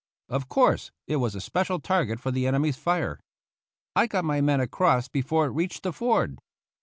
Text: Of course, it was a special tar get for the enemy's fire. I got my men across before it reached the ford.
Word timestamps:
Of 0.29 0.49
course, 0.49 0.89
it 1.05 1.17
was 1.17 1.35
a 1.35 1.39
special 1.41 1.79
tar 1.79 2.05
get 2.05 2.19
for 2.19 2.31
the 2.31 2.47
enemy's 2.47 2.75
fire. 2.75 3.19
I 3.95 4.07
got 4.07 4.25
my 4.25 4.41
men 4.41 4.59
across 4.59 5.07
before 5.07 5.45
it 5.45 5.51
reached 5.51 5.83
the 5.83 5.93
ford. 5.93 6.39